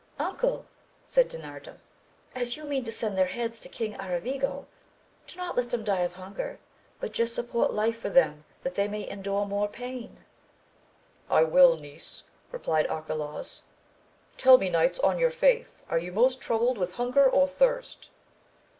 [0.17, 0.65] Uncle,
[1.05, 1.79] said Dinarda,
[2.33, 4.65] as you mean to send their heads to King Aravigo,
[5.27, 6.57] do not let them die of hunger,
[6.99, 10.25] but just support life for them that they may endure more pain.
[11.29, 13.61] I will niece, replied Arcalaus,
[14.37, 18.09] Tell me knights on your faith are you most troubled with hunger or thirst